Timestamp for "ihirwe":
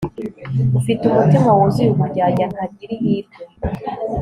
2.97-3.37